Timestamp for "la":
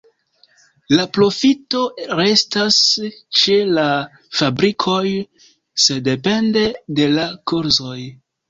0.99-1.03, 3.79-3.85, 7.21-7.29